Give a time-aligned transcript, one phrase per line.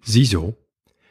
[0.00, 0.56] Ziezo.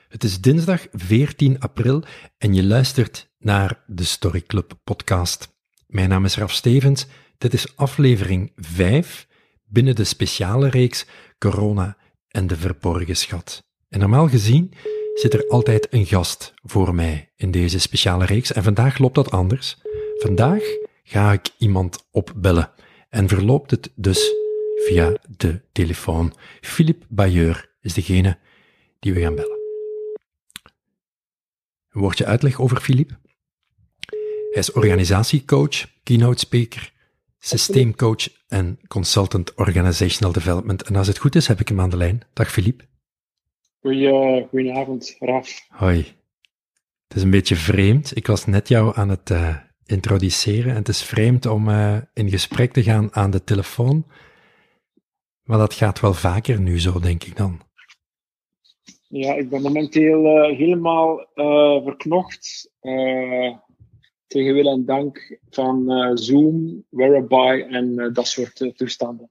[0.07, 2.03] Het is dinsdag 14 april
[2.37, 5.57] en je luistert naar de Story Club podcast.
[5.87, 7.05] Mijn naam is Raf Stevens.
[7.37, 9.27] Dit is aflevering 5
[9.65, 11.05] binnen de speciale reeks
[11.37, 11.97] Corona
[12.27, 13.63] en de verborgen schat.
[13.89, 14.73] En normaal gezien
[15.13, 19.31] zit er altijd een gast voor mij in deze speciale reeks en vandaag loopt dat
[19.31, 19.77] anders.
[20.17, 20.63] Vandaag
[21.03, 22.71] ga ik iemand opbellen
[23.09, 24.33] en verloopt het dus
[24.87, 26.33] via de telefoon.
[26.61, 28.37] Philippe Bayeur is degene
[28.99, 29.57] die we gaan bellen.
[31.89, 33.17] Een woordje uitleg over Philippe.
[34.49, 36.93] Hij is organisatiecoach, keynote speaker,
[37.39, 40.83] systeemcoach en consultant organizational development.
[40.83, 42.21] En als het goed is, heb ik hem aan de lijn.
[42.33, 42.87] Dag Philippe.
[43.81, 45.65] Goeie, goedenavond, Raf.
[45.67, 45.97] Hoi.
[47.07, 48.15] Het is een beetje vreemd.
[48.15, 49.55] Ik was net jou aan het uh,
[49.85, 54.05] introduceren en het is vreemd om uh, in gesprek te gaan aan de telefoon.
[55.43, 57.61] Maar dat gaat wel vaker nu zo, denk ik dan.
[59.11, 62.71] Ja, ik ben momenteel uh, helemaal uh, verknocht.
[62.81, 63.55] Uh,
[64.27, 69.29] tegen wil en dank van Zoom, Whereby en dat soort toestanden.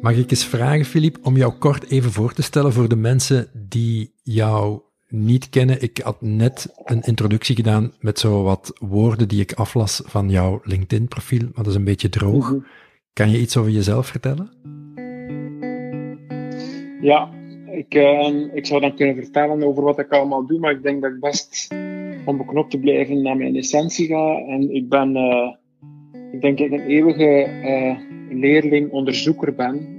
[0.00, 3.50] Mag ik eens vragen, Filip, om jou kort even voor te stellen voor de mensen
[3.68, 5.82] die jou niet kennen?
[5.82, 10.60] Ik had net een introductie gedaan met zo wat woorden die ik aflas van jouw
[10.64, 12.50] LinkedIn-profiel, maar dat is een beetje droog.
[12.50, 12.66] Mm -hmm.
[13.12, 14.50] Kan je iets over jezelf vertellen?
[17.00, 17.39] Ja,
[17.72, 21.02] ik, uh, ik zou dan kunnen vertellen over wat ik allemaal doe, maar ik denk
[21.02, 21.68] dat ik best
[22.24, 24.38] onbeknopt te blijven naar mijn essentie ga.
[24.38, 25.54] En ik ben, uh,
[26.32, 27.98] ik denk dat ik een eeuwige uh,
[28.38, 29.98] leerling, onderzoeker ben.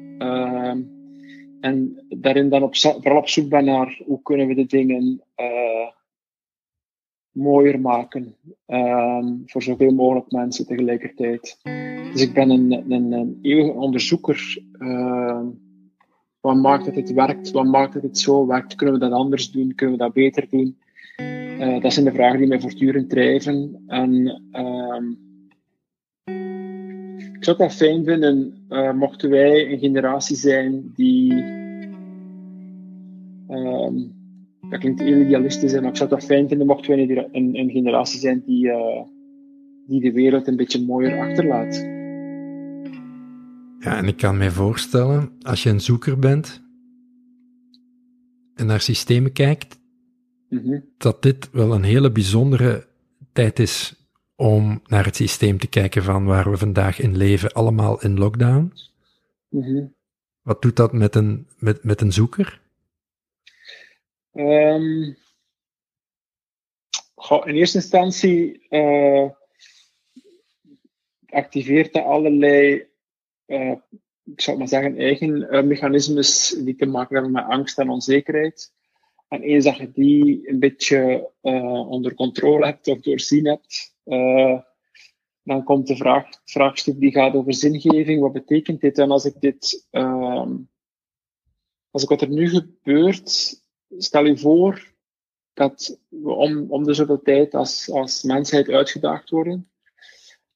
[1.61, 5.21] en daarin dan op, vooral op zoek ben naar hoe kunnen we de dingen
[7.31, 8.35] mooier maken
[9.45, 11.59] voor zoveel mogelijk mensen tegelijkertijd.
[12.11, 14.61] Dus ik ben een, een eeuwige onderzoeker.
[16.41, 17.51] Wat maakt dat het werkt?
[17.51, 18.75] Wat maakt dat het zo werkt?
[18.75, 19.75] Kunnen we dat anders doen?
[19.75, 20.77] Kunnen we dat beter doen?
[21.59, 23.83] Uh, dat zijn de vragen die mij voortdurend drijven.
[23.87, 25.01] En uh,
[27.41, 31.33] ik zou het wel fijn vinden, uh, mochten wij een generatie zijn die.
[33.49, 33.89] Uh,
[34.69, 37.59] dat klinkt heel idealistisch, maar ik zou het wel fijn vinden, mochten wij een, een,
[37.59, 39.01] een generatie zijn die, eh,
[39.87, 42.00] die de wereld een beetje mooier achterlaat.
[43.81, 46.63] Ja, en ik kan mij voorstellen, als je een zoeker bent
[48.55, 49.79] en naar systemen kijkt,
[50.49, 50.85] mm -hmm.
[50.97, 52.87] dat dit wel een hele bijzondere
[53.33, 53.95] tijd is
[54.35, 58.73] om naar het systeem te kijken van waar we vandaag in leven, allemaal in lockdown.
[59.49, 59.95] Mm -hmm.
[60.41, 62.61] Wat doet dat met een, met, met een zoeker?
[64.33, 65.17] Um,
[67.15, 69.29] goh, in eerste instantie uh,
[71.25, 72.89] activeert dat allerlei
[73.51, 73.75] uh,
[74.23, 78.73] ik zou maar zeggen, eigen uh, mechanismes die te maken hebben met angst en onzekerheid.
[79.27, 83.95] En eens dat je die een beetje uh, onder controle hebt of doorzien hebt,
[85.43, 88.21] dan komt de vraag, vraagstuk die gaat over zingeving.
[88.21, 88.97] Wat betekent dit?
[88.97, 90.57] En als ik dit, ehm,
[91.91, 93.61] als ik wat er nu gebeurt,
[93.97, 94.93] stel je voor
[95.53, 99.70] dat we om, om de zoveel tijd als, als mensheid uitgedaagd worden.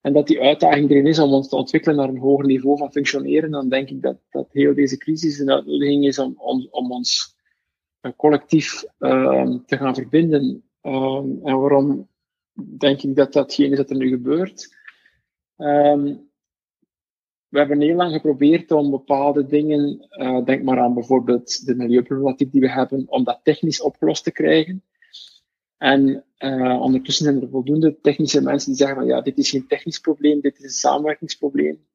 [0.05, 2.91] En dat die uitdaging erin is om ons te ontwikkelen naar een hoger niveau van
[2.91, 6.35] functioneren, dan denk ik dat, dat heel deze crisis een uitnodiging is om,
[6.71, 7.35] om, ons
[8.01, 10.63] uh, collectief uh, te gaan verbinden.
[10.81, 12.07] Um, en waarom
[12.53, 14.75] denk ik dat datgene is dat er nu gebeurt?
[15.57, 16.29] Um,
[17.47, 22.51] we hebben heel lang geprobeerd om bepaalde dingen, uh, denk maar aan bijvoorbeeld de milieuproblematiek
[22.51, 24.83] die we hebben, om dat technisch opgelost te krijgen.
[25.77, 29.67] En uh, ondertussen zijn er voldoende technische mensen die zeggen van ja, dit is geen
[29.67, 31.85] technisch probleem, dit is een samenwerkingsprobleem.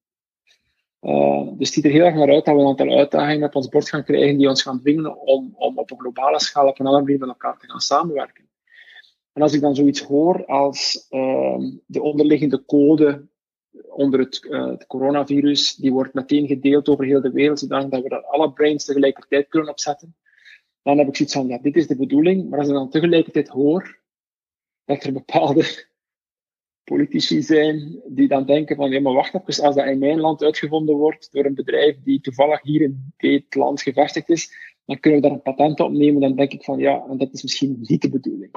[1.01, 3.69] Uh, dus ziet er heel erg naar uit dat we een aantal uitdagingen op ons
[3.69, 6.87] bord gaan krijgen die ons gaan dwingen om, om op een globale schaal op een
[6.87, 8.49] andere manier met elkaar te gaan samenwerken.
[9.33, 13.29] En als ik dan zoiets hoor als uh, de onderliggende code
[13.89, 18.09] onder het, uh, het, coronavirus, die wordt meteen gedeeld over heel de wereld, zodat we
[18.09, 20.15] daar alle brains tegelijkertijd kunnen opzetten
[20.91, 22.49] dan heb ik zoiets van, ja, dit is de bedoeling.
[22.49, 23.99] Maar als ik dan tegelijkertijd hoor
[24.85, 25.65] dat er bepaalde
[26.91, 30.43] politici zijn die dan denken van, ja, maar wacht even, als dat in mijn land
[30.43, 34.53] uitgevonden wordt door een bedrijf die toevallig hier in dit land gevestigd is,
[34.85, 36.21] dan kunnen we daar een patent op nemen.
[36.21, 38.51] Dan denk ik van, ja, en dat is misschien niet de bedoeling.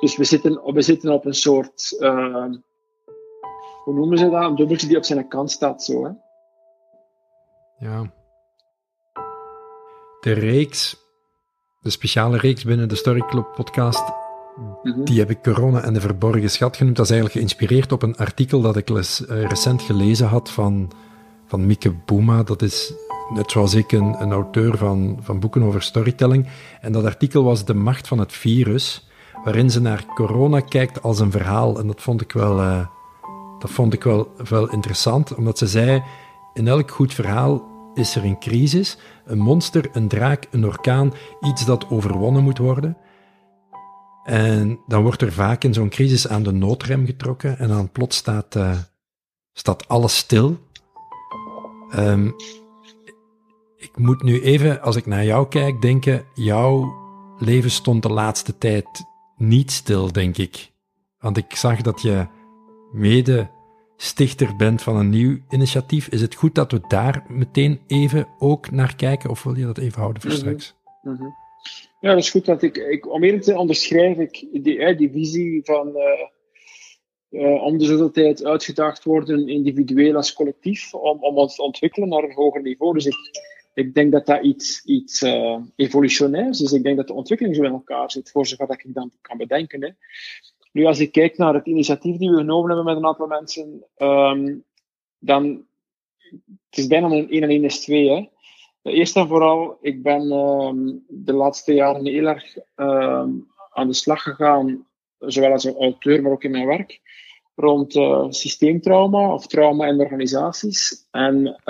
[0.00, 2.52] Dus we zitten, we zitten op een soort, uh,
[3.84, 4.44] hoe noemen ze dat?
[4.44, 6.10] Een dubbeltje die op zijn kant staat, zo, hè?
[7.78, 8.14] Ja.
[10.20, 11.05] De reeks
[11.86, 14.04] de speciale reeks binnen de Story Club podcast,
[14.56, 15.04] mm-hmm.
[15.04, 16.96] die heb ik Corona en de Verborgen Schat genoemd.
[16.96, 20.90] Dat is eigenlijk geïnspireerd op een artikel dat ik les, uh, recent gelezen had van,
[21.46, 22.42] van Mieke Boema.
[22.42, 22.92] Dat is
[23.34, 26.48] net zoals ik, een, een auteur van, van boeken over storytelling.
[26.80, 29.08] En dat artikel was De Macht van het Virus,
[29.44, 31.78] waarin ze naar corona kijkt als een verhaal.
[31.78, 32.86] En dat vond ik wel, uh,
[33.58, 36.02] dat vond ik wel, wel interessant, omdat ze zei:
[36.54, 41.64] in elk goed verhaal is er een crisis, een monster, een draak, een orkaan, iets
[41.64, 42.96] dat overwonnen moet worden.
[44.24, 48.16] En dan wordt er vaak in zo'n crisis aan de noodrem getrokken en dan plots
[48.16, 48.78] staat, uh,
[49.52, 50.58] staat alles stil.
[51.96, 52.34] Um,
[53.76, 56.94] ik moet nu even, als ik naar jou kijk, denken: jouw
[57.38, 58.86] leven stond de laatste tijd
[59.36, 60.72] niet stil, denk ik.
[61.18, 62.26] Want ik zag dat je
[62.92, 63.50] mede
[63.96, 66.08] stichter bent van een nieuw initiatief.
[66.08, 69.78] Is het goed dat we daar meteen even ook naar kijken, of wil je dat
[69.78, 70.40] even houden voor mhm.
[70.40, 70.74] straks?
[71.02, 71.34] Mm -hmm.
[72.00, 72.46] Ja, dat is goed.
[72.46, 77.78] Want ik, ik, om eerlijk te onderschrijf ik die, die visie van uh, uh, om
[77.78, 82.34] de zoveel tijd uitgedaagd worden, individueel als collectief, om, om ons te ontwikkelen naar een
[82.34, 82.94] hoger niveau.
[82.94, 83.16] Dus ik,
[83.74, 86.72] ik denk dat dat iets, iets uh, evolutionairs is.
[86.72, 89.36] Ik denk dat de ontwikkeling zo in elkaar zit, voor zover dat ik dan kan
[89.36, 89.82] bedenken.
[89.82, 89.90] Hè.
[90.76, 93.84] Nu, als ik kijk naar het initiatief die we genomen hebben met een aantal mensen,
[93.96, 94.64] um,
[95.18, 95.66] dan
[96.70, 98.10] het is bijna een 1 en 1 is 2.
[98.10, 98.28] Hè.
[98.90, 104.22] Eerst en vooral, ik ben um, de laatste jaren heel erg um, aan de slag
[104.22, 104.86] gegaan,
[105.18, 107.00] zowel als auteur, maar ook in mijn werk,
[107.54, 111.06] rond uh, systeemtrauma of trauma in organisaties.
[111.10, 111.60] En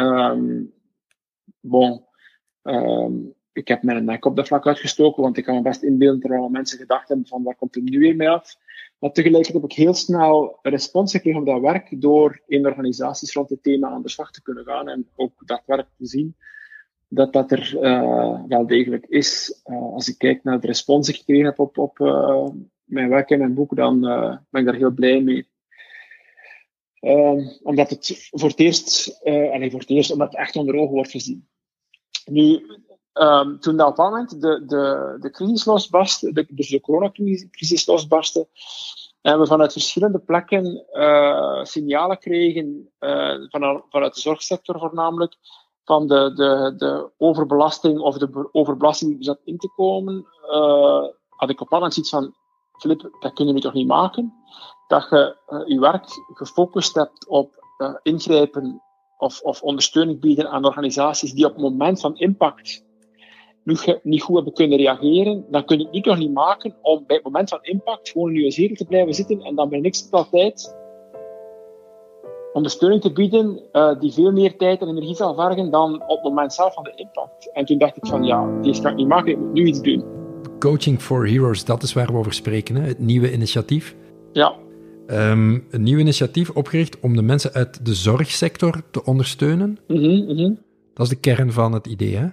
[1.61, 2.05] bon,
[3.53, 6.49] ik heb mijn nek op de vlak uitgestoken, want ik kan me best inbeelden terwijl
[6.49, 8.57] mensen gedacht hebben van waar komt het nu weer mee af.
[8.99, 13.51] Maar tegelijkertijd heb ik heel snel respons gekregen op dat werk door in organisaties rond
[13.51, 16.37] het thema aan de slag te kunnen gaan en ook dat werk te zien
[17.09, 19.61] dat dat er uh, wel degelijk is.
[19.65, 22.49] Uh, als ik kijk naar de respons die ik gekregen heb op, op uh,
[22.85, 24.01] mijn werk en mijn boek, dan
[24.51, 25.49] ben ik daar heel blij mee.
[27.63, 31.11] Omdat het voor het eerst, uh, voor het eerst, omdat het echt onder ogen wordt
[31.11, 31.49] gezien.
[32.25, 32.67] Nu,
[33.17, 37.87] um, toen dat op dat moment de, de, de crisis losbarstte, de, dus de coronacrisis
[37.87, 38.49] losbarstte,
[39.21, 45.37] en we vanuit verschillende plekken uh, signalen kregen, uh, van, vanuit de zorgsector voornamelijk,
[45.85, 51.51] van de, de, de overbelasting of de overbelasting die zat in te komen, uh, had
[51.51, 52.35] ik op dat moment iets van,
[52.79, 54.35] Filip, dat kunnen we toch niet maken?
[54.87, 55.37] Dat je
[55.67, 56.05] je werk
[56.35, 57.65] gefocust hebt op
[58.03, 58.83] ingrijpen
[59.17, 62.86] of, of ondersteuning bieden aan organisaties die op het moment van impact
[63.67, 67.05] nu niet goed hebben kunnen reageren, dan kun je het niet nog niet maken om
[67.07, 69.81] bij het moment van impact gewoon in je zetel te blijven zitten en dan bij
[69.81, 70.77] niks altijd
[72.53, 76.23] ondersteuning te bieden uh, die veel meer tijd en energie zal vergen dan op het
[76.23, 77.51] moment zelf van de impact.
[77.53, 79.81] En toen dacht ik van ja, deze kan ik niet maken, ik moet nu iets
[79.81, 80.05] doen.
[80.59, 82.87] Coaching for Heroes, dat is waar we over spreken, hè?
[82.87, 83.97] het nieuwe initiatief.
[84.33, 84.55] Ja.
[85.07, 89.79] Um, een nieuw initiatief opgericht om de mensen uit de zorgsector te ondersteunen.
[89.89, 90.59] Mm -hmm, mm -hmm.
[90.95, 92.27] Dat is de kern van het idee, hè?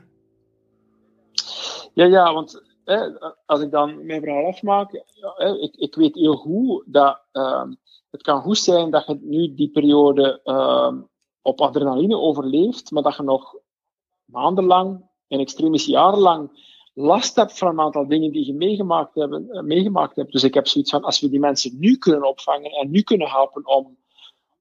[1.94, 5.04] Ja, ja, want hè, als ik dan mijn verhaal afmaak,
[5.36, 7.78] hè, ik, ik weet heel goed dat um,
[8.12, 10.94] het kan goed zijn dat je nu die periode uh,
[11.42, 13.56] op adrenaline overleeft, maar dat je nog
[14.26, 19.62] maandenlang en extremis jarenlang last hebt van een aantal dingen die je meegemaakt, hebben, uh,
[19.62, 20.32] meegemaakt hebt.
[20.32, 23.30] Dus ik heb zoiets van, als we die mensen nu kunnen opvangen en nu kunnen
[23.30, 23.98] helpen om,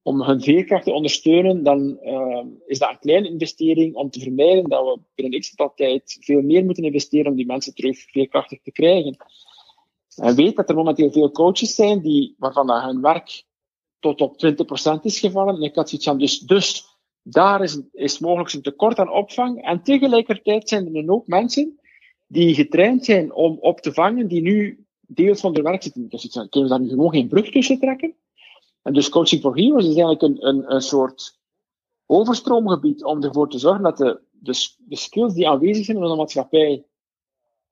[0.02, 4.68] om hun veerkracht te ondersteunen, dan uh, is dat een kleine investering om te vermijden
[4.68, 8.72] dat we binnen x tijd veel meer moeten investeren om die mensen terug veerkrachtig te
[8.72, 9.16] krijgen.
[10.16, 13.44] En weet dat er momenteel veel coaches zijn die, waarvan dat hun werk
[13.98, 14.44] tot op
[14.98, 15.54] 20% is gevallen.
[15.54, 16.84] En ik had zoiets van, dus, dus
[17.22, 19.64] daar is, is mogelijk een tekort aan opvang.
[19.64, 21.80] En tegelijkertijd zijn er ook mensen
[22.26, 26.08] die getraind zijn om op te vangen, die nu deels van hun werk zitten.
[26.08, 28.14] Dus kunnen we daar nu gewoon geen brug tussen trekken?
[28.82, 31.40] En dus Coaching for Heroes is eigenlijk een, een, een soort
[32.06, 36.16] overstroomgebied om ervoor te zorgen dat de, de, de skills die aanwezig zijn in onze
[36.16, 36.84] maatschappij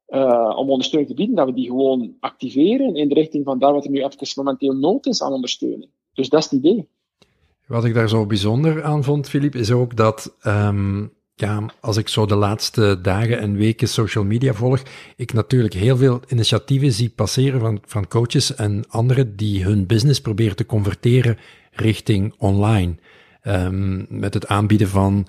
[0.09, 3.73] uh, om ondersteuning te bieden, dat we die gewoon activeren in de richting van daar
[3.73, 5.91] wat er nu even momenteel nood is aan ondersteuning.
[6.13, 6.89] Dus dat is het idee.
[7.67, 12.09] Wat ik daar zo bijzonder aan vond, Filip, is ook dat, um, ja, als ik
[12.09, 14.83] zo de laatste dagen en weken social media volg,
[15.17, 20.21] ik natuurlijk heel veel initiatieven zie passeren van, van coaches en anderen die hun business
[20.21, 21.39] proberen te converteren
[21.71, 22.95] richting online.
[23.43, 25.27] Um, met het aanbieden van,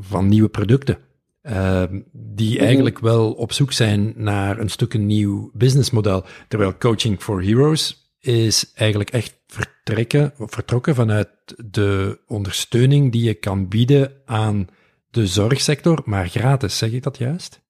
[0.00, 0.98] van nieuwe producten.
[1.42, 2.64] Uh, die mhm.
[2.64, 6.24] eigenlijk wel op zoek zijn naar een stuk een nieuw businessmodel.
[6.48, 11.28] Terwijl Coaching for Heroes is eigenlijk echt vertrekken, vertrokken vanuit
[11.70, 14.68] de ondersteuning die je kan bieden aan
[15.10, 16.78] de zorgsector, maar gratis.
[16.78, 17.60] Zeg ik dat juist?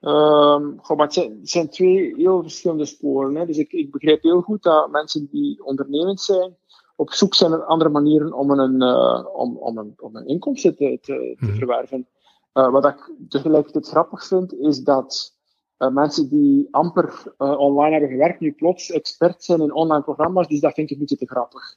[0.00, 3.34] Um, goh, maar het zijn, twee heel verschillende sporen.
[3.34, 3.46] Hè.
[3.46, 6.56] Dus ik, ik begrijp heel goed dat mensen die ondernemend zijn,
[6.96, 10.76] op zoek zijn naar andere manieren om een, uh, om, om een, om een inkomsten
[10.76, 11.56] te, te, te mhm.
[11.56, 12.08] verwerven.
[12.54, 15.36] Uh, wat ik tegelijkertijd grappig vind, is dat
[15.78, 20.60] uh, mensen die amper online hebben gewerkt, nu plots expert zijn in online programma's, dus
[20.60, 21.76] dat vind ik niet te grappig.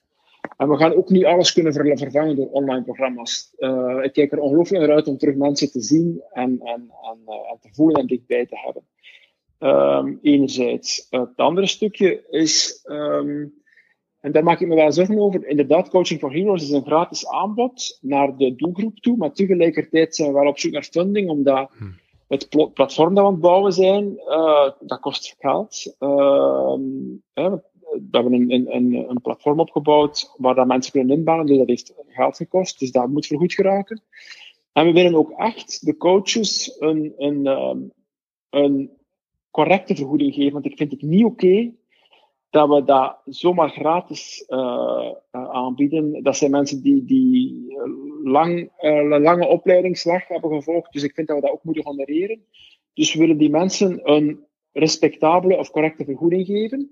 [0.58, 3.54] En we gaan ook niet alles kunnen vervangen door online programma's.
[4.02, 7.58] ik kijk er ongelooflijk naar uit om terug mensen te zien en, en, en, en
[7.60, 8.84] te voelen en dichtbij te hebben.
[9.64, 11.08] Um, enerzijds.
[11.10, 13.54] het andere stukje is, um,
[14.20, 15.48] en daar maak ik me wel zorgen over.
[15.48, 20.28] Inderdaad, Coaching for Heroes is een gratis aanbod naar de doelgroep toe, maar tegelijkertijd zijn
[20.28, 21.86] we wel op zoek naar funding, omdat hm.
[22.28, 25.96] het platform dat we aan het bouwen zijn, uh, dat kost geld.
[27.92, 32.36] We hebben een, een, platform opgebouwd waar dat mensen kunnen inbouwen, dus dat heeft geld
[32.36, 34.02] gekost, dus dat moet vergoed geraken.
[34.74, 37.92] En we willen ook echt de coaches een, een, um,
[38.50, 38.92] een
[39.52, 41.72] correcte vergoeding geven, want ik vind het niet oké
[42.50, 46.24] dat we dat zomaar gratis uh, aanbieden.
[46.24, 47.66] Dat zijn mensen die, die
[48.24, 50.94] lang, uh, lange opleidingsweg hebben gevolgd.
[50.94, 52.46] Dus ik vind dat we dat ook moeten honoreren.
[52.94, 56.92] Dus we willen die mensen een respectabele of correcte vergoeding geven.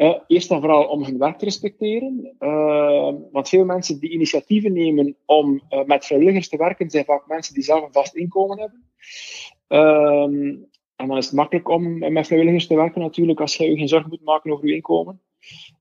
[0.00, 2.36] Uh, eerst en vooral om hun werk te respecteren.
[2.38, 7.26] Uh, want veel mensen die initiatieven nemen om uh, met vrijwilligers te werken, zijn vaak
[7.26, 8.84] mensen die zelf een vast inkomen hebben.
[9.68, 10.56] Ehm,
[10.96, 13.88] en dan is het makkelijk om met vrijwilligers te werken natuurlijk, als je je geen
[13.88, 15.20] zorgen moet maken over je inkomen.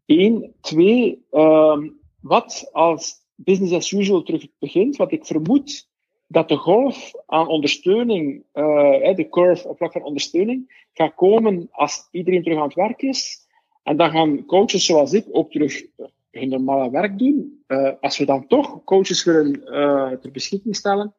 [0.05, 0.53] Eén.
[0.61, 5.89] Twee, um, wat als business as usual terug begint, wat ik vermoed
[6.27, 12.07] dat de golf aan ondersteuning, uh, de curve op vlak van ondersteuning, gaat komen als
[12.11, 13.47] iedereen terug aan het werk is.
[13.89, 15.85] En dan gaan coaches zoals ik ook terug
[16.31, 17.63] hun normale werk doen.
[17.67, 21.13] Uh, als we dan toch coaches willen uh, ter beschikking stellen,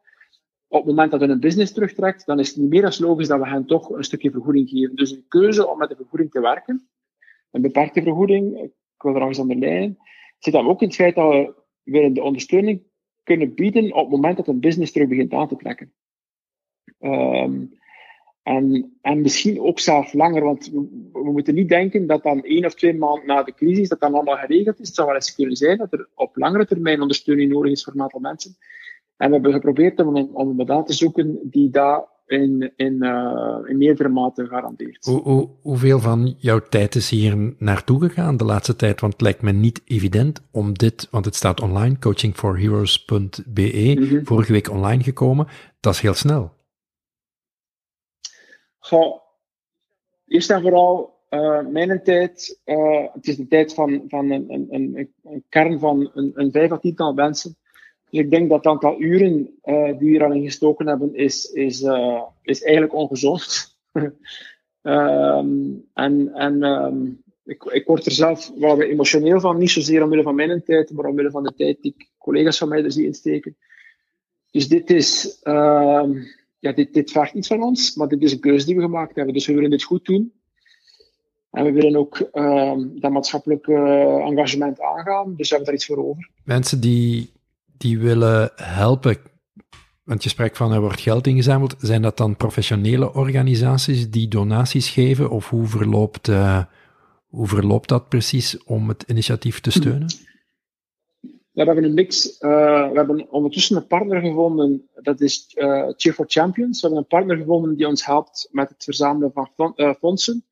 [0.68, 3.28] op het moment dat hun een business terugtrekt, dan is het niet meer als logisch
[3.28, 4.96] dat we hen toch een stukje vergoeding geven.
[4.96, 6.88] Dus een keuze om met de vergoeding te werken,
[7.50, 9.98] een beperkte vergoeding, ik wil er nog eens onderlijnen,
[10.38, 12.82] zit dan ook in het feit dat we willen de ondersteuning
[13.22, 15.92] kunnen bieden op het moment dat een business terug begint aan te trekken.
[17.00, 17.78] Um,
[18.50, 22.64] en, en misschien ook zelf langer, want we, we, moeten niet denken dat dan één
[22.64, 24.86] of twee maanden na de crisis dat dan allemaal geregeld is.
[24.86, 27.92] Het zou wel eens kunnen zijn dat er op langere termijn ondersteuning nodig is voor
[27.92, 28.56] een aantal mensen.
[29.16, 33.56] En we hebben geprobeerd om, om een model te zoeken die dat in, in, uh,
[33.66, 35.04] in meerdere mate garandeert.
[35.04, 39.00] Hoe, hoe, hoeveel van jouw tijd is hier naartoe gegaan de laatste tijd?
[39.00, 44.52] Want het lijkt me niet evident om dit, want het staat online, coachingforheroes.be, mm vorige
[44.52, 45.46] week online gekomen.
[45.80, 46.58] Dat is heel snel.
[50.26, 55.10] Eerst en vooral uh, mijn tijd, uh, het is de tijd van, van een, een,
[55.22, 57.56] een, kern van een, een vijf of tiental mensen
[58.10, 61.14] dus ik denk dat het aantal uren uh, die we hier al in gestoken hebben,
[61.14, 61.84] is, is,
[62.42, 63.76] is eigenlijk ongezond.
[64.82, 70.62] um, en en um, ik, word er zelf emotioneel van, niet zozeer omwille van mijn
[70.64, 73.56] tijd, maar omwille van de tijd die collega's van mij er zien insteken.
[74.50, 76.24] Dus dit is, um,
[76.60, 79.16] ja, dit, dit vraagt iets van ons, maar dit is een keuze die we gemaakt
[79.16, 79.34] hebben.
[79.34, 80.32] Dus we willen dit goed doen.
[81.50, 82.18] En we willen ook
[83.00, 83.74] dat maatschappelijke
[84.24, 86.30] engagement aangaan, dus we hebben daar iets voor over.
[86.44, 87.32] Mensen die
[87.80, 89.16] die willen helpen,
[90.04, 94.88] want je spreekt van er wordt geld ingezameld, zijn dat dan professionele organisaties die donaties
[94.88, 96.64] geven of hoe verloopt, uh,
[97.28, 100.08] hoe verloopt dat precies om het initiatief te steunen?
[101.60, 102.40] We hebben een mix.
[102.40, 106.80] Uh, we hebben ondertussen een partner gevonden, dat is uh, Cheer for Champions.
[106.80, 110.44] We hebben een partner gevonden die ons helpt met het verzamelen van fondsen.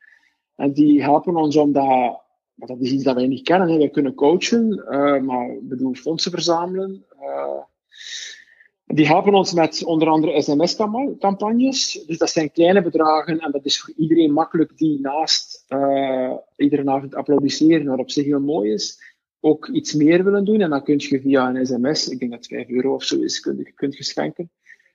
[0.56, 3.78] En die helpen ons om dat maar dat is iets dat wij niet kennen.
[3.78, 4.84] Wij kunnen coachen,
[5.24, 7.04] maar we doen fondsen verzamelen.
[8.86, 12.04] Die helpen ons met onder andere sms-campagnes.
[12.06, 15.64] Dus dat zijn kleine bedragen en dat is voor iedereen makkelijk die naast
[16.56, 20.60] iedere avond applaudisseren, wat op zich heel mooi is, ook iets meer willen doen.
[20.60, 23.40] En dan kun je via een sms, ik denk dat 5 euro of zo is,
[23.40, 24.50] kunt, kunt je schenken.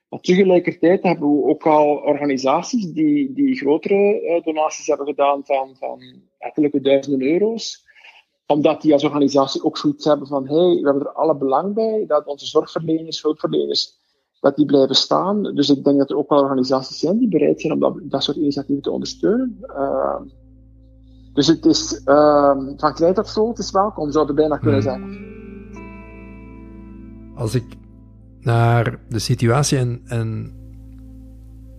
[0.08, 6.00] Maar tegelijkertijd hebben we ook al organisaties die, die grotere donaties hebben gedaan van, van
[6.82, 7.82] duizenden euro's.
[8.46, 12.04] Omdat die als organisatie ook zoiets hebben van, hey, we hebben er alle belang bij
[12.06, 13.92] dat onze zorgverleners, hulpverleners,
[14.40, 15.42] dat die blijven staan.
[15.42, 18.22] Dus ik denk dat er ook wel organisaties zijn die bereid zijn om dat, dat
[18.22, 19.58] soort initiatieven te ondersteunen.
[19.60, 20.20] Uh,
[21.34, 24.90] dus het is uh, van klein tot groot is welkom, zou je bijna kunnen hmm.
[24.90, 25.32] zeggen.
[27.34, 27.64] Als ik
[28.40, 30.52] naar de situatie en, en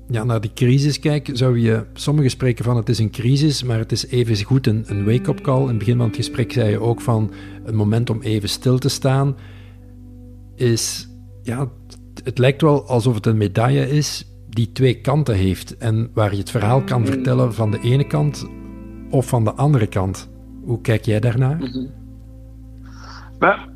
[0.07, 3.77] ja, naar die crisis kijk, zou je sommigen spreken van het is een crisis, maar
[3.77, 5.61] het is even goed een, een wake-up call.
[5.61, 7.31] In het begin van het gesprek zei je ook van
[7.63, 9.35] een moment om even stil te staan.
[10.55, 11.09] Is,
[11.43, 11.71] ja,
[12.23, 16.39] het lijkt wel alsof het een medaille is die twee kanten heeft en waar je
[16.39, 17.05] het verhaal kan mm.
[17.05, 18.45] vertellen van de ene kant
[19.15, 20.29] of van de andere kant.
[20.63, 21.57] Hoe kijk jij daarnaar?
[21.57, 21.89] Mm
[23.39, 23.69] Maar,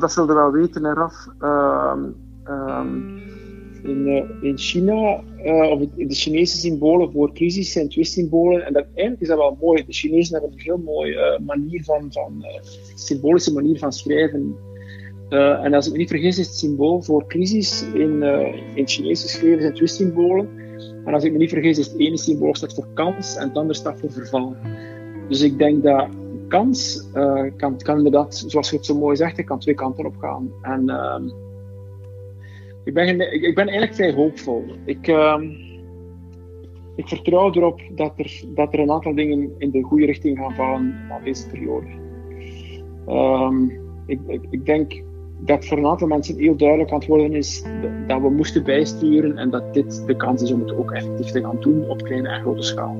[0.00, 1.26] dat zullen we wel weten, eraf.
[1.38, 2.02] Ehm,
[2.44, 2.98] ehm,
[3.82, 8.66] in, uh, in China, uh, of de Chinese symbolen voor crisis zijn twee symbolen.
[8.66, 9.84] En dat, eigenlijk is dat wel mooi.
[9.86, 12.44] De Chinezen hebben een heel mooie uh, manier van, van
[12.94, 14.56] symbolische manier van schrijven.
[15.28, 19.22] en als ik me niet vergis, is het symbool voor crisis in, in het Chinees
[19.22, 20.48] geschreven zijn twee.
[21.04, 23.56] En als ik me niet vergis, is het ene symbool staat voor kans en het
[23.56, 24.56] andere staat voor verval.
[25.28, 26.08] Dus ik denk dat
[26.48, 27.08] kans
[27.56, 30.50] kan, kan inderdaad, zoals je het zo mooi zegt, kan twee kanten op gaan.
[30.62, 31.24] En ehm,
[32.84, 34.64] ik ben, ik, ben eigenlijk vrij hoopvol.
[34.84, 35.42] Ik, uh,
[36.96, 40.54] ik vertrouw erop dat er, dat er een aantal dingen in de goede richting gaan
[40.54, 41.86] vallen na deze periode.
[44.06, 45.02] Ik, ik, ik, denk
[45.38, 47.62] dat voor een aantal mensen heel duidelijk aan het worden is
[48.06, 51.40] dat we moesten bijsturen en dat dit de kans is om het ook effectief te
[51.40, 52.96] gaan doen op kleine en grote schaal.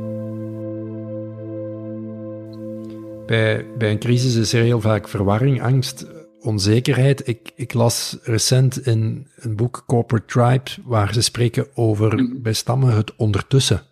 [3.26, 6.06] Bij, bij een crisis is er heel vaak verwarring, angst
[6.40, 7.28] onzekerheid.
[7.28, 12.42] Ik, ik las recent in een boek Corporate Tribe, waar ze spreken over mhm.
[12.42, 13.82] bij stammen het ondertussen.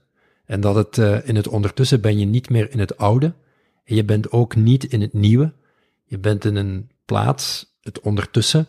[0.45, 3.33] En dat het uh, in het ondertussen ben je niet meer in het oude.
[3.85, 5.53] En je bent ook niet in het nieuwe.
[6.05, 8.67] Je bent in een plaats, het ondertussen,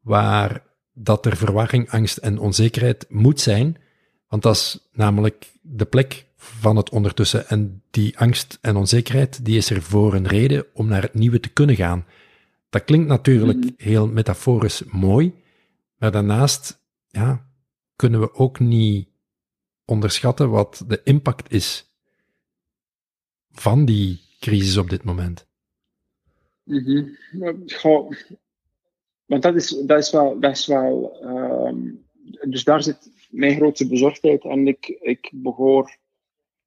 [0.00, 3.76] waar dat er verwarring, angst en onzekerheid moet zijn.
[4.28, 7.48] Want dat is namelijk de plek van het ondertussen.
[7.48, 11.40] En die angst en onzekerheid, die is er voor een reden om naar het nieuwe
[11.40, 12.06] te kunnen gaan.
[12.70, 13.72] Dat klinkt natuurlijk mhm.
[13.76, 15.34] heel metaforisch mooi,
[15.98, 17.46] maar daarnaast ja,
[17.96, 19.08] kunnen we ook niet
[19.84, 21.92] onderschatten wat de impact is
[23.50, 25.46] van die crisis op dit moment.
[26.64, 27.16] Mm
[29.24, 32.04] want dat is, dat is wel, dat is wel um,
[32.48, 35.96] dus daar zit mijn grootste bezorgdheid en ik, ik behoor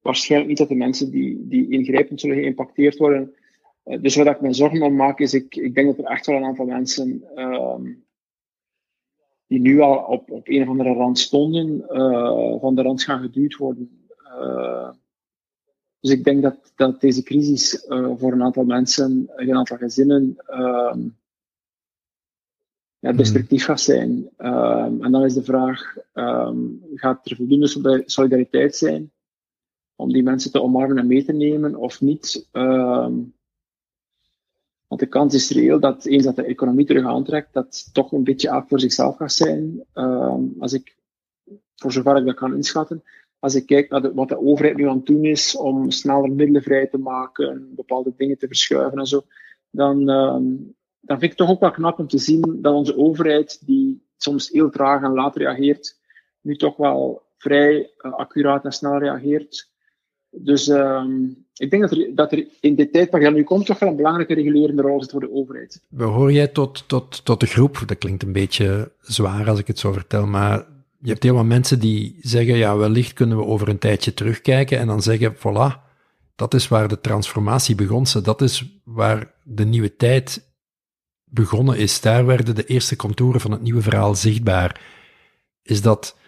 [0.00, 3.34] waarschijnlijk niet tot de mensen die, die ingrijpend zullen geïmpacteerd worden.
[3.82, 6.26] Eh, dus wat ik me zorgen om maak, is ik, ik denk dat er echt
[6.26, 7.78] wel een aantal mensen uh,
[9.46, 13.20] die nu al op, op een of andere rand stonden, uh, van de rand gaan
[13.20, 14.08] geduwd worden.
[14.24, 14.90] Uh,
[16.00, 17.84] dus ik denk dat, dat deze crisis
[18.16, 20.98] voor een aantal mensen, een aantal gezinnen, ehm,
[22.98, 24.28] ja, destructief gaat zijn.
[24.36, 25.96] Ehm, en dan is de vraag,
[26.94, 29.10] gaat er voldoende solidariteit zijn
[29.96, 32.48] om die mensen te omarmen en mee te nemen of niet?
[34.86, 38.24] Want de kans is reëel dat eens dat de economie terug aantrekt, dat toch een
[38.24, 39.84] beetje elk voor zichzelf gaat zijn.
[40.58, 40.96] Als ik,
[41.74, 43.02] voor zover ik dat kan inschatten,
[43.38, 46.30] als ik kijk naar de, wat de overheid nu aan het doen is om sneller
[46.30, 49.24] middelen vrij te maken, bepaalde dingen te verschuiven en zo,
[49.70, 50.04] dan,
[51.06, 54.06] dan vind ik het toch ook wel knap om te zien dat onze overheid, die
[54.16, 55.98] soms heel traag en laat reageert,
[56.40, 59.70] nu toch wel vrij uh, accuraat en snel reageert.
[60.30, 61.10] Dus ehm,
[61.54, 63.96] ik denk dat er, dat er in dit tijdperk dat nu komt toch wel een
[63.96, 65.80] belangrijke regulerende rol zit voor de overheid.
[65.88, 69.78] Behoor jij tot, tot, tot de groep, dat klinkt een beetje zwaar als ik het
[69.78, 70.66] zo vertel, maar
[71.00, 74.78] je hebt heel wat mensen die zeggen, ja, wellicht kunnen we over een tijdje terugkijken
[74.78, 75.84] en dan zeggen, voilà,
[76.36, 78.06] dat is waar de transformatie begon.
[78.22, 80.45] Dat is waar de nieuwe tijd
[81.30, 82.00] begonnen is.
[82.00, 84.80] Daar werden de eerste contouren van het nieuwe verhaal zichtbaar.
[85.62, 86.18] Is dat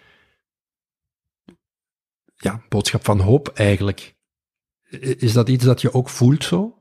[2.35, 4.15] ja, boodschap van hoop eigenlijk.
[4.99, 6.73] Is dat iets dat je ook voelt zo?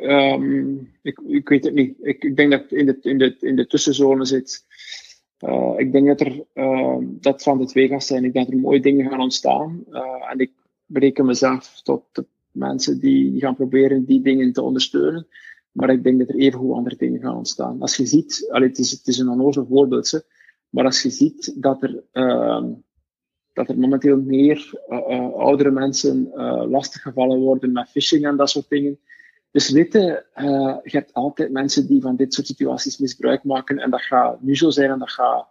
[0.00, 1.96] Um, ik, ik weet het niet.
[2.00, 4.66] Ik, ik denk dat het in de, in de, in de tussenzone zit.
[5.40, 8.24] Uh, ik denk dat er uh, dat van de twee gaat zijn.
[8.24, 9.84] Ik denk dat er mooie dingen gaan ontstaan.
[9.90, 10.52] Uh, en ik
[10.86, 12.02] bereken mezelf tot
[12.52, 15.26] mensen die, die gaan proberen die dingen te ondersteunen.
[15.72, 17.80] Maar ik denk dat er evengoed andere dingen gaan ontstaan.
[17.80, 20.22] Als je ziet, allee, het, is, het is een onnozel voorbeeld.
[20.68, 22.64] Maar als je ziet dat er, uh,
[23.52, 28.68] dat er momenteel meer uh, oudere mensen uh, lastiggevallen worden met phishing en dat soort
[28.68, 28.98] dingen.
[29.50, 30.24] Dus weten,
[30.82, 33.78] je hebt altijd mensen die van dit soort situaties misbruik maken.
[33.78, 35.46] En dat gaat nu zo zijn en dat gaat,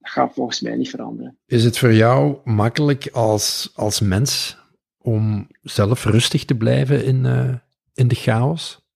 [0.00, 1.38] gaat volgens mij niet veranderen.
[1.46, 4.58] Is het voor jou makkelijk als, als mens
[4.98, 7.24] om zelf rustig te blijven in,
[7.94, 8.86] in de chaos?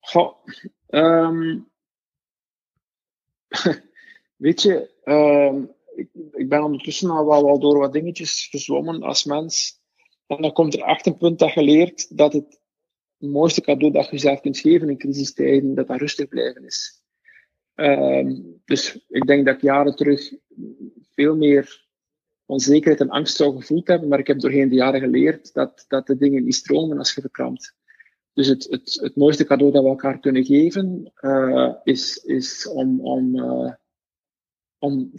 [0.00, 0.34] Goh,
[0.88, 1.70] um,
[4.36, 5.62] weet je, uh,
[6.32, 9.82] ik, ben ondertussen al wel, door wat dingetjes gezwommen als mens.
[10.26, 12.60] En dan komt er echt een punt dat je leert dat het
[13.16, 17.02] mooiste cadeau dat je zelf kunt geven in crisistijden, dat dat rustig blijven is.
[17.74, 20.32] Uh, dus ik denk dat ik jaren terug
[21.14, 21.83] veel meer
[22.46, 26.06] onzekerheid en angst zou gevoeld hebben, maar ik heb doorheen de jaren geleerd dat, dat
[26.06, 27.74] de dingen niet stromen als je verkrampt.
[28.32, 33.00] Dus het, het, het mooiste cadeau dat we elkaar kunnen geven uh, is, is om,
[33.00, 33.72] om, uh,
[34.78, 35.12] om,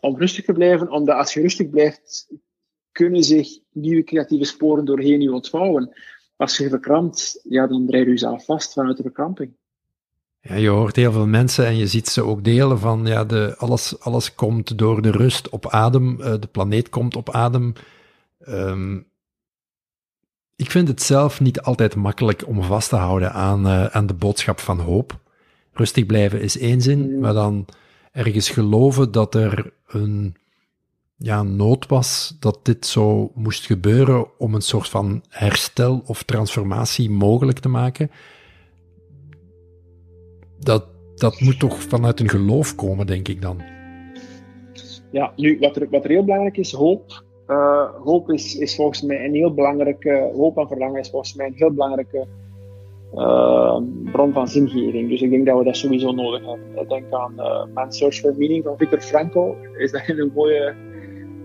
[0.00, 2.28] om rustig te blijven, omdat als je rustig blijft,
[2.92, 5.92] kunnen zich nieuwe creatieve sporen doorheen je ontvouwen.
[6.36, 9.56] Als je verkrampt, ja, dan draai je jezelf vast vanuit de verkramping.
[10.42, 13.54] Ja, je hoort heel veel mensen en je ziet ze ook delen van ja, de,
[13.58, 17.72] alles, alles komt door de rust op adem, uh, de planeet komt op adem.
[18.48, 19.08] Um,
[20.56, 24.14] ik vind het zelf niet altijd makkelijk om vast te houden aan, uh, aan de
[24.14, 25.18] boodschap van hoop.
[25.72, 27.20] Rustig blijven is één zin, mm.
[27.20, 27.66] maar dan
[28.12, 30.36] ergens geloven dat er een
[31.16, 37.10] ja, nood was dat dit zo moest gebeuren om een soort van herstel of transformatie
[37.10, 38.10] mogelijk te maken.
[40.60, 43.62] Dat, dat moet toch vanuit een geloof komen, denk ik dan.
[45.10, 47.24] Ja, nu, wat er, wat heel belangrijk is, hoop.
[47.48, 51.54] Uh, hoop is, volgens mij een heel belangrijke, hoop en verlangen is volgens mij een
[51.56, 52.26] heel belangrijke
[53.14, 53.80] uh,
[54.12, 55.08] bron van zingeving.
[55.08, 56.88] Dus ik denk dat we dat sowieso nodig hebben.
[56.88, 59.54] Denk aan uh, Man's Search for Meaning van Viktor Frankl.
[59.76, 60.74] Is dat een mooie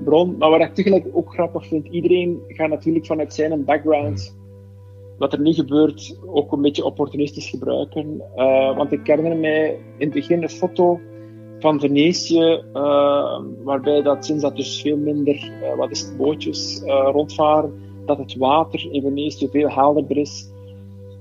[0.03, 0.37] bron.
[0.37, 4.37] Maar wat ik tegelijk ook grappig vind, iedereen gaat natuurlijk vanuit zijn background
[5.17, 8.21] wat er nu gebeurt ook een beetje opportunistisch gebruiken.
[8.35, 10.99] Uh, want ik herinner mij in het begin een foto
[11.59, 16.81] van Venetië, uh, waarbij dat sinds dat dus veel minder, uh, wat is het, bootjes
[16.85, 17.73] rondvaren,
[18.05, 20.53] dat het water in Venetië veel helderder is.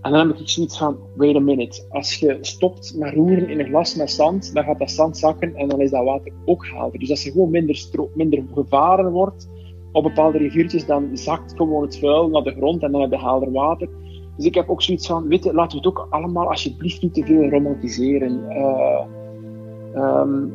[0.02, 3.60] En dan heb ik zoiets van, wait a minute, als je stopt met roeren in
[3.60, 6.66] een glas met zand, dan gaat dat zand zakken en dan is dat water ook
[6.66, 6.98] helder.
[6.98, 9.48] Dus als er gewoon minder, minder gevaren wordt
[9.94, 13.18] op bepaalde riviertjes, dan zakt gewoon het vuil naar de grond en dan heb je
[13.18, 13.88] helder water.
[14.36, 17.14] Dus ik heb ook zoiets van, weet je, laten we het ook allemaal alsjeblieft niet
[17.14, 18.44] te veel romantiseren.
[18.50, 19.04] Uh,
[19.94, 20.54] um,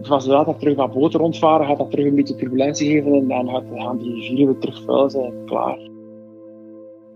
[0.00, 3.48] zodra dat terug wat boten rondvaren, gaat dat terug een beetje turbulentie geven en dan
[3.48, 5.32] gaat, gaan die rivieren weer terug vuil zijn.
[5.44, 5.78] Klaar.